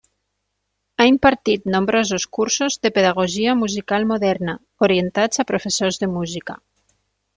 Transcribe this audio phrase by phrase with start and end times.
[0.99, 4.57] Ha impartit nombrosos cursos de Pedagogia Musical Moderna,
[4.89, 6.59] orientats a professors de música.